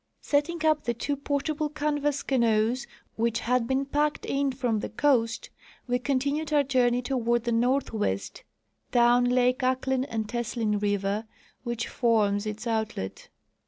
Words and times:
Setting 0.23 0.65
up 0.65 0.85
the 0.85 0.95
two 0.95 1.15
portable 1.15 1.69
canvas 1.69 2.23
canoes 2.23 2.87
which 3.17 3.41
had 3.41 3.67
been 3.67 3.85
packed 3.85 4.25
in 4.25 4.51
from 4.51 4.79
the 4.79 4.89
coast, 4.89 5.51
we 5.85 5.99
continued 5.99 6.51
our 6.51 6.63
journey 6.63 7.03
toward 7.03 7.43
the 7.43 7.51
northwest, 7.51 8.41
down 8.91 9.25
lake 9.25 9.59
Ahklen 9.59 10.05
and 10.09 10.27
Teslin 10.27 10.79
river, 10.81 11.27
which 11.61 11.87
forms 11.87 12.47
its 12.47 12.65
outlet. 12.65 13.29